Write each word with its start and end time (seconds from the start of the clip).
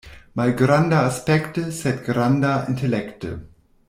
Malgranda 0.39 1.01
aspekte, 1.09 1.65
sed 1.81 2.01
granda 2.07 2.55
intelekte. 2.73 3.35